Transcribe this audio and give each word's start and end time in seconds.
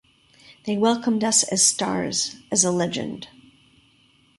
They 0.65 0.77
welcomed 0.77 1.23
us 1.23 1.43
as 1.43 1.63
stars, 1.63 2.37
as 2.51 2.63
a 2.63 2.71
legend. 2.71 3.27